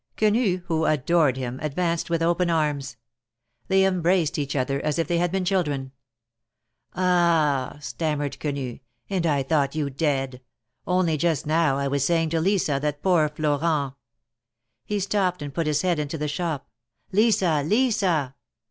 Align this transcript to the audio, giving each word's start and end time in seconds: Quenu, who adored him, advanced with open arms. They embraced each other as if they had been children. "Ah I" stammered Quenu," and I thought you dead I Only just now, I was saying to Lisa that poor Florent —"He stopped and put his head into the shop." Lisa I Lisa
Quenu, 0.17 0.63
who 0.65 0.85
adored 0.85 1.37
him, 1.37 1.59
advanced 1.61 2.09
with 2.09 2.23
open 2.23 2.49
arms. 2.49 2.97
They 3.67 3.85
embraced 3.85 4.39
each 4.39 4.55
other 4.55 4.81
as 4.83 4.97
if 4.97 5.07
they 5.07 5.19
had 5.19 5.31
been 5.31 5.45
children. 5.45 5.91
"Ah 6.95 7.75
I" 7.75 7.79
stammered 7.81 8.39
Quenu," 8.39 8.79
and 9.11 9.27
I 9.27 9.43
thought 9.43 9.75
you 9.75 9.91
dead 9.91 10.41
I 10.41 10.89
Only 10.89 11.17
just 11.17 11.45
now, 11.45 11.77
I 11.77 11.87
was 11.87 12.03
saying 12.03 12.31
to 12.31 12.41
Lisa 12.41 12.79
that 12.81 13.03
poor 13.03 13.29
Florent 13.29 13.93
—"He 14.87 14.99
stopped 14.99 15.43
and 15.43 15.53
put 15.53 15.67
his 15.67 15.83
head 15.83 15.99
into 15.99 16.17
the 16.17 16.27
shop." 16.27 16.67
Lisa 17.11 17.45
I 17.45 17.61
Lisa 17.61 18.33